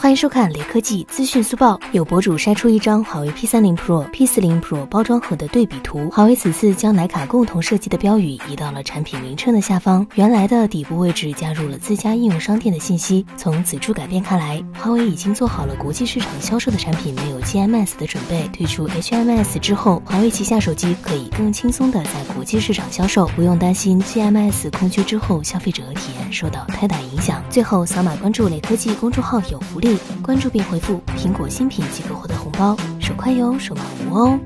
[0.00, 1.78] 欢迎收看雷科技资讯速报。
[1.90, 6.08] 有博主晒出一张华为 P30 Pro、P40 Pro 包装盒的对比图。
[6.08, 13.26] 华为此次将徕卡共同设计的标语移到了产品名称的下方，原来的底部位置加入了自家应用商店的信息。
[13.36, 18.48] 从此处改变看来，华为已经做好了国际市场销售的产品没有 GMS 的准备。
[18.52, 27.42] 推出 HMS 之后，华为旗下手机可以更轻松的在国际市场销售，不用担心 GMS 空缺之后消费者体验受到太大影响。
[27.50, 29.87] 最后，扫码关注雷科技公众号有福利。
[30.22, 34.38] 关注并回复“苹果新品”即可获得红包，手快有，手慢无哦。